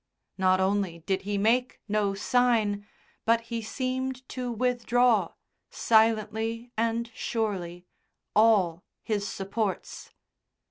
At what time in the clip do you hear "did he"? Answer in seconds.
1.05-1.37